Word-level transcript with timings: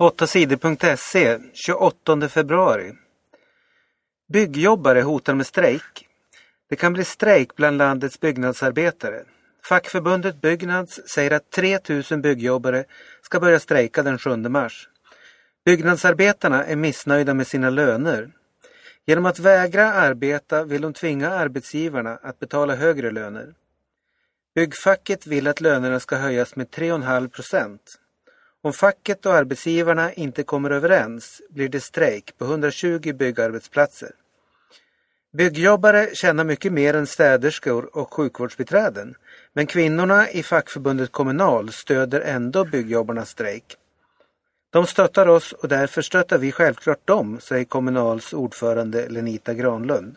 8sidor.se 0.00 1.38
28 1.52 2.28
februari. 2.28 2.92
Byggjobbare 4.32 5.02
hotar 5.02 5.34
med 5.34 5.46
strejk. 5.46 6.08
Det 6.68 6.76
kan 6.76 6.92
bli 6.92 7.04
strejk 7.04 7.56
bland 7.56 7.78
landets 7.78 8.20
byggnadsarbetare. 8.20 9.24
Fackförbundet 9.64 10.40
Byggnads 10.40 11.00
säger 11.14 11.30
att 11.30 11.50
3000 11.50 12.22
byggjobbare 12.22 12.84
ska 13.22 13.40
börja 13.40 13.60
strejka 13.60 14.02
den 14.02 14.18
7 14.18 14.36
mars. 14.36 14.88
Byggnadsarbetarna 15.64 16.64
är 16.64 16.76
missnöjda 16.76 17.34
med 17.34 17.46
sina 17.46 17.70
löner. 17.70 18.30
Genom 19.06 19.26
att 19.26 19.38
vägra 19.38 19.92
arbeta 19.92 20.64
vill 20.64 20.82
de 20.82 20.92
tvinga 20.92 21.30
arbetsgivarna 21.30 22.18
att 22.22 22.38
betala 22.38 22.74
högre 22.74 23.10
löner. 23.10 23.54
Byggfacket 24.54 25.26
vill 25.26 25.46
att 25.46 25.60
lönerna 25.60 26.00
ska 26.00 26.16
höjas 26.16 26.56
med 26.56 26.70
3,5 26.70 27.28
procent. 27.28 28.00
Om 28.62 28.72
facket 28.72 29.26
och 29.26 29.34
arbetsgivarna 29.34 30.12
inte 30.12 30.42
kommer 30.42 30.70
överens 30.70 31.42
blir 31.50 31.68
det 31.68 31.80
strejk 31.80 32.38
på 32.38 32.44
120 32.44 33.12
byggarbetsplatser. 33.12 34.10
Byggjobbare 35.32 36.14
tjänar 36.14 36.44
mycket 36.44 36.72
mer 36.72 36.94
än 36.94 37.06
städerskor 37.06 37.96
och 37.96 38.14
sjukvårdsbiträden. 38.14 39.14
Men 39.52 39.66
kvinnorna 39.66 40.30
i 40.30 40.42
fackförbundet 40.42 41.12
Kommunal 41.12 41.72
stöder 41.72 42.20
ändå 42.20 42.64
byggjobbarnas 42.64 43.30
strejk. 43.30 43.76
De 44.70 44.86
stöttar 44.86 45.28
oss 45.28 45.52
och 45.52 45.68
därför 45.68 46.02
stöttar 46.02 46.38
vi 46.38 46.52
självklart 46.52 47.06
dem, 47.06 47.40
säger 47.40 47.64
Kommunals 47.64 48.32
ordförande 48.32 49.08
Lenita 49.08 49.54
Granlund. 49.54 50.16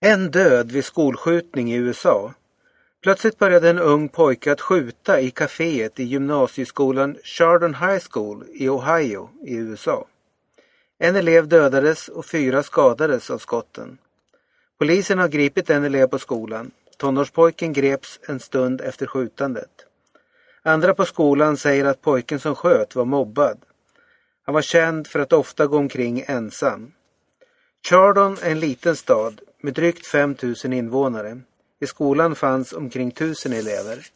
En 0.00 0.30
död 0.30 0.72
vid 0.72 0.84
skolskjutning 0.84 1.72
i 1.72 1.76
USA. 1.76 2.34
Plötsligt 3.02 3.38
började 3.38 3.70
en 3.70 3.78
ung 3.78 4.08
pojke 4.08 4.52
att 4.52 4.60
skjuta 4.60 5.20
i 5.20 5.30
kaféet 5.30 6.00
i 6.00 6.04
gymnasieskolan 6.04 7.16
Chardon 7.24 7.74
High 7.74 8.04
School 8.10 8.44
i 8.54 8.68
Ohio 8.68 9.30
i 9.42 9.54
USA. 9.54 10.06
En 10.98 11.16
elev 11.16 11.48
dödades 11.48 12.08
och 12.08 12.26
fyra 12.26 12.62
skadades 12.62 13.30
av 13.30 13.38
skotten. 13.38 13.98
Polisen 14.78 15.18
har 15.18 15.28
gripit 15.28 15.70
en 15.70 15.84
elev 15.84 16.06
på 16.06 16.18
skolan. 16.18 16.70
Tonårspojken 16.96 17.72
greps 17.72 18.20
en 18.28 18.40
stund 18.40 18.80
efter 18.80 19.06
skjutandet. 19.06 19.70
Andra 20.62 20.94
på 20.94 21.04
skolan 21.04 21.56
säger 21.56 21.84
att 21.84 22.02
pojken 22.02 22.40
som 22.40 22.54
sköt 22.54 22.94
var 22.94 23.04
mobbad. 23.04 23.58
Han 24.46 24.54
var 24.54 24.62
känd 24.62 25.06
för 25.06 25.18
att 25.18 25.32
ofta 25.32 25.66
gå 25.66 25.78
omkring 25.78 26.24
ensam. 26.26 26.92
Chardon 27.88 28.36
är 28.42 28.50
en 28.50 28.60
liten 28.60 28.96
stad 28.96 29.40
med 29.60 29.74
drygt 29.74 30.06
5 30.06 30.36
000 30.64 30.72
invånare. 30.72 31.40
I 31.80 31.86
skolan 31.86 32.34
fanns 32.34 32.72
omkring 32.72 33.10
tusen 33.10 33.52
elever. 33.52 34.06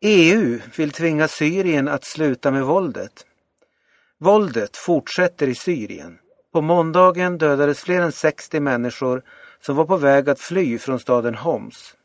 EU 0.00 0.58
vill 0.76 0.90
tvinga 0.90 1.28
Syrien 1.28 1.88
att 1.88 2.04
sluta 2.04 2.50
med 2.50 2.64
våldet. 2.64 3.26
Våldet 4.18 4.76
fortsätter 4.76 5.46
i 5.46 5.54
Syrien. 5.54 6.18
På 6.52 6.60
måndagen 6.60 7.38
dödades 7.38 7.80
fler 7.80 8.00
än 8.00 8.12
60 8.12 8.60
människor 8.60 9.22
som 9.60 9.76
var 9.76 9.84
på 9.84 9.96
väg 9.96 10.30
att 10.30 10.40
fly 10.40 10.78
från 10.78 11.00
staden 11.00 11.34
Homs. 11.34 11.96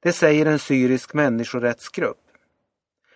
Det 0.00 0.12
säger 0.12 0.46
en 0.46 0.58
syrisk 0.58 1.14
människorättsgrupp. 1.14 2.20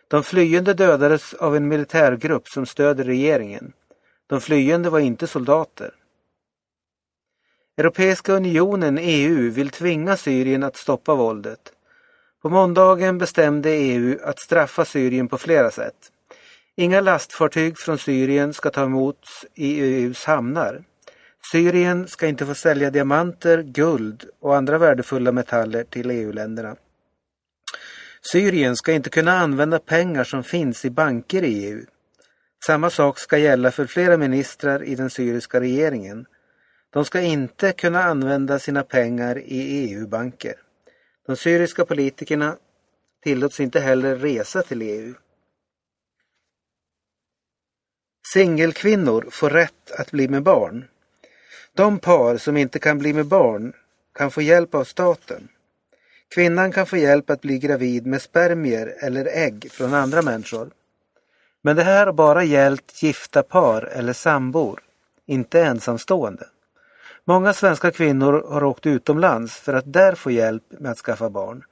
De 0.08 0.22
flyende 0.22 0.74
dödades 0.74 1.34
av 1.34 1.56
en 1.56 1.68
militärgrupp 1.68 2.48
som 2.48 2.66
stöder 2.66 3.04
regeringen. 3.04 3.72
De 4.26 4.40
flyende 4.40 4.90
var 4.90 4.98
inte 4.98 5.26
soldater. 5.26 5.94
Europeiska 7.80 8.32
unionen, 8.32 8.98
EU, 8.98 9.50
vill 9.50 9.70
tvinga 9.70 10.16
Syrien 10.16 10.62
att 10.62 10.76
stoppa 10.76 11.14
våldet. 11.14 11.72
På 12.42 12.48
måndagen 12.48 13.18
bestämde 13.18 13.70
EU 13.70 14.18
att 14.24 14.40
straffa 14.40 14.84
Syrien 14.84 15.28
på 15.28 15.38
flera 15.38 15.70
sätt. 15.70 15.94
Inga 16.76 17.00
lastfartyg 17.00 17.78
från 17.78 17.98
Syrien 17.98 18.54
ska 18.54 18.70
ta 18.70 18.84
emot 18.84 19.26
i 19.54 19.80
EUs 19.80 20.24
hamnar. 20.24 20.82
Syrien 21.52 22.08
ska 22.08 22.26
inte 22.26 22.46
få 22.46 22.54
sälja 22.54 22.90
diamanter, 22.90 23.62
guld 23.62 24.24
och 24.40 24.56
andra 24.56 24.78
värdefulla 24.78 25.32
metaller 25.32 25.84
till 25.84 26.10
EU-länderna. 26.10 26.76
Syrien 28.32 28.76
ska 28.76 28.92
inte 28.92 29.10
kunna 29.10 29.32
använda 29.32 29.78
pengar 29.78 30.24
som 30.24 30.44
finns 30.44 30.84
i 30.84 30.90
banker 30.90 31.42
i 31.42 31.64
EU. 31.64 31.84
Samma 32.66 32.90
sak 32.90 33.18
ska 33.18 33.38
gälla 33.38 33.70
för 33.70 33.86
flera 33.86 34.16
ministrar 34.16 34.82
i 34.82 34.94
den 34.94 35.10
syriska 35.10 35.60
regeringen. 35.60 36.26
De 36.90 37.04
ska 37.04 37.20
inte 37.20 37.72
kunna 37.72 38.02
använda 38.02 38.58
sina 38.58 38.82
pengar 38.82 39.38
i 39.38 39.90
EU-banker. 39.90 40.54
De 41.26 41.36
syriska 41.36 41.84
politikerna 41.84 42.56
tillåts 43.22 43.60
inte 43.60 43.80
heller 43.80 44.16
resa 44.16 44.62
till 44.62 44.82
EU. 44.82 45.14
Singelkvinnor 48.32 49.28
får 49.30 49.50
rätt 49.50 49.90
att 49.90 50.10
bli 50.10 50.28
med 50.28 50.42
barn. 50.42 50.84
De 51.74 51.98
par 51.98 52.36
som 52.36 52.56
inte 52.56 52.78
kan 52.78 52.98
bli 52.98 53.12
med 53.12 53.26
barn 53.26 53.72
kan 54.14 54.30
få 54.30 54.42
hjälp 54.42 54.74
av 54.74 54.84
staten. 54.84 55.48
Kvinnan 56.34 56.72
kan 56.72 56.86
få 56.86 56.96
hjälp 56.96 57.30
att 57.30 57.40
bli 57.40 57.58
gravid 57.58 58.06
med 58.06 58.22
spermier 58.22 58.94
eller 59.00 59.24
ägg 59.24 59.68
från 59.70 59.94
andra 59.94 60.22
människor. 60.22 60.70
Men 61.62 61.76
det 61.76 61.82
här 61.82 62.06
har 62.06 62.12
bara 62.12 62.44
gällt 62.44 63.02
gifta 63.02 63.42
par 63.42 63.82
eller 63.82 64.12
sambor, 64.12 64.82
inte 65.26 65.60
ensamstående. 65.60 66.46
Många 67.24 67.52
svenska 67.52 67.90
kvinnor 67.90 68.44
har 68.48 68.64
åkt 68.64 68.86
utomlands 68.86 69.56
för 69.56 69.74
att 69.74 69.92
där 69.92 70.14
få 70.14 70.30
hjälp 70.30 70.64
med 70.70 70.90
att 70.90 70.98
skaffa 70.98 71.30
barn. 71.30 71.64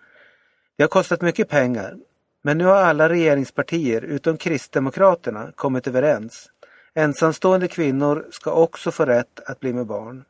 Det 0.76 0.82
har 0.82 0.88
kostat 0.88 1.20
mycket 1.20 1.48
pengar, 1.48 1.96
men 2.42 2.58
nu 2.58 2.64
har 2.64 2.76
alla 2.76 3.08
regeringspartier 3.08 4.02
utom 4.02 4.36
Kristdemokraterna 4.36 5.52
kommit 5.54 5.86
överens. 5.86 6.50
Ensamstående 6.94 7.68
kvinnor 7.68 8.26
ska 8.30 8.52
också 8.52 8.90
få 8.90 9.04
rätt 9.04 9.40
att 9.46 9.60
bli 9.60 9.72
med 9.72 9.86
barn. 9.86 10.24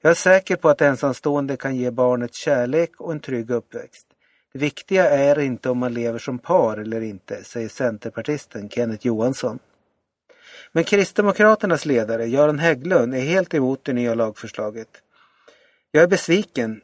Jag 0.00 0.10
är 0.10 0.14
säker 0.14 0.56
på 0.56 0.68
att 0.68 0.80
ensamstående 0.80 1.56
kan 1.56 1.76
ge 1.76 1.90
barnet 1.90 2.34
kärlek 2.34 3.00
och 3.00 3.12
en 3.12 3.20
trygg 3.20 3.50
uppväxt. 3.50 4.06
Det 4.52 4.58
viktiga 4.58 5.10
är 5.10 5.38
inte 5.38 5.70
om 5.70 5.78
man 5.78 5.94
lever 5.94 6.18
som 6.18 6.38
par 6.38 6.76
eller 6.76 7.00
inte, 7.00 7.44
säger 7.44 7.68
centerpartisten 7.68 8.68
Kenneth 8.68 9.06
Johansson. 9.06 9.58
Men 10.76 10.84
Kristdemokraternas 10.84 11.86
ledare 11.86 12.26
Göran 12.26 12.58
Hägglund 12.58 13.14
är 13.14 13.20
helt 13.20 13.54
emot 13.54 13.84
det 13.84 13.92
nya 13.92 14.14
lagförslaget. 14.14 14.88
Jag 15.90 16.02
är 16.02 16.06
besviken, 16.06 16.80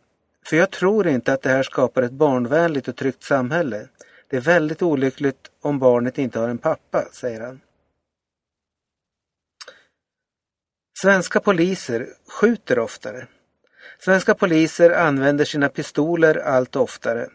för 0.47 0.57
jag 0.57 0.71
tror 0.71 1.09
inte 1.09 1.33
att 1.33 1.43
det 1.43 1.49
här 1.49 1.63
skapar 1.63 2.03
ett 2.03 2.13
barnvänligt 2.13 2.89
och 2.89 2.97
tryggt 2.97 3.23
samhälle. 3.23 3.89
Det 4.29 4.37
är 4.37 4.41
väldigt 4.41 4.83
olyckligt 4.83 5.51
om 5.63 5.79
barnet 5.79 6.19
inte 6.19 6.39
har 6.39 6.49
en 6.49 6.59
pappa, 6.59 7.05
säger 7.13 7.41
han. 7.41 7.61
Svenska 11.03 11.41
poliser 11.41 12.09
skjuter 12.29 12.79
oftare. 12.79 13.27
Svenska 13.99 14.35
poliser 14.35 14.91
använder 14.91 15.45
sina 15.45 15.69
pistoler 15.69 16.37
allt 16.37 16.77
oftare. 16.77 17.29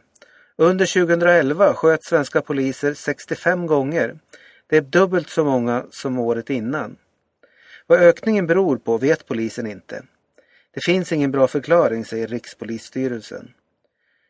Under 0.56 0.86
2011 0.86 1.74
sköt 1.74 2.04
svenska 2.04 2.42
poliser 2.42 2.94
65 2.94 3.68
gånger. 3.68 4.16
Det 4.70 4.78
är 4.78 4.82
dubbelt 4.82 5.30
så 5.30 5.44
många 5.44 5.86
som 5.92 6.20
året 6.20 6.50
innan. 6.50 6.98
Vad 7.88 8.00
ökningen 8.00 8.48
beror 8.48 8.78
på 8.78 8.98
vet 8.98 9.28
polisen 9.28 9.68
inte. 9.68 10.04
Det 10.72 10.82
finns 10.84 11.12
ingen 11.12 11.32
bra 11.32 11.48
förklaring, 11.48 12.06
säger 12.06 12.28
Rikspolisstyrelsen. 12.28 13.54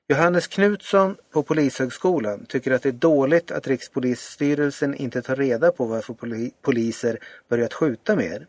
Johannes 0.09 0.47
Knutsson 0.47 1.15
på 1.31 1.43
Polishögskolan 1.43 2.45
tycker 2.45 2.71
att 2.71 2.83
det 2.83 2.89
är 2.89 2.93
dåligt 2.93 3.51
att 3.51 3.67
Rikspolisstyrelsen 3.67 4.95
inte 4.95 5.21
tar 5.21 5.35
reda 5.35 5.71
på 5.71 5.85
varför 5.85 6.15
poliser 6.61 7.19
börjat 7.49 7.73
skjuta 7.73 8.15
mer. 8.15 8.47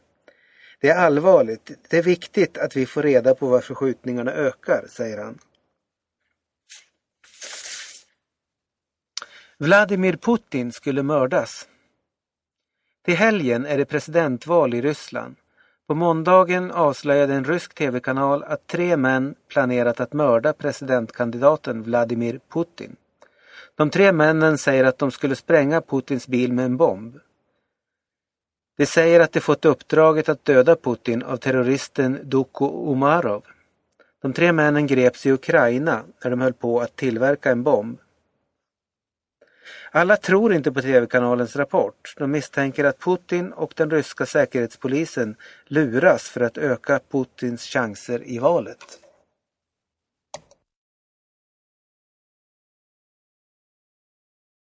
Det 0.81 0.88
är 0.88 0.98
allvarligt. 0.98 1.71
Det 1.88 1.98
är 1.98 2.03
viktigt 2.03 2.59
att 2.59 2.77
vi 2.77 2.87
får 2.87 3.03
reda 3.03 3.34
på 3.34 3.47
varför 3.47 3.75
skjutningarna 3.75 4.32
ökar, 4.32 4.87
säger 4.88 5.19
han. 5.19 5.38
Vladimir 9.59 10.16
Putin 10.16 10.72
skulle 10.72 11.03
mördas. 11.03 11.68
Till 13.09 13.16
helgen 13.16 13.66
är 13.66 13.78
det 13.78 13.84
presidentval 13.84 14.75
i 14.75 14.81
Ryssland. 14.81 15.37
På 15.87 15.95
måndagen 15.95 16.71
avslöjade 16.71 17.34
en 17.34 17.45
rysk 17.45 17.75
tv-kanal 17.75 18.43
att 18.43 18.66
tre 18.66 18.97
män 18.97 19.34
planerat 19.49 20.01
att 20.01 20.13
mörda 20.13 20.53
presidentkandidaten 20.53 21.83
Vladimir 21.83 22.41
Putin. 22.53 22.97
De 23.77 23.91
tre 23.91 24.13
männen 24.13 24.59
säger 24.59 24.84
att 24.84 24.99
de 24.99 25.10
skulle 25.10 25.37
spränga 25.37 25.81
Putins 25.81 26.28
bil 26.28 26.53
med 26.53 26.65
en 26.65 26.77
bomb. 26.77 27.19
De 28.77 28.87
säger 28.87 29.21
att 29.21 29.33
de 29.33 29.41
fått 29.41 29.65
uppdraget 29.65 30.28
att 30.28 30.45
döda 30.45 30.77
Putin 30.77 31.22
av 31.22 31.37
terroristen 31.37 32.19
Duko 32.22 32.93
Umarov. 32.93 33.43
De 34.22 34.33
tre 34.33 34.53
männen 34.53 34.87
greps 34.87 35.27
i 35.27 35.33
Ukraina 35.33 36.03
när 36.25 36.31
de 36.31 36.41
höll 36.41 36.53
på 36.53 36.81
att 36.81 36.97
tillverka 36.97 37.51
en 37.51 37.63
bomb. 37.63 37.99
Alla 39.91 40.16
tror 40.16 40.53
inte 40.53 40.72
på 40.72 40.82
tv-kanalens 40.82 41.56
rapport. 41.56 42.15
De 42.16 42.30
misstänker 42.30 42.84
att 42.84 42.98
Putin 42.98 43.53
och 43.53 43.72
den 43.76 43.91
ryska 43.91 44.26
säkerhetspolisen 44.26 45.36
luras 45.66 46.28
för 46.28 46.41
att 46.41 46.59
öka 46.59 47.00
Putins 47.10 47.62
chanser 47.62 48.22
i 48.28 48.38
valet. 48.38 49.08